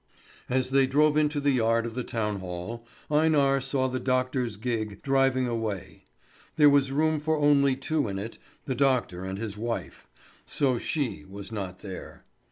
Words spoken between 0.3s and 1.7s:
As they drove into the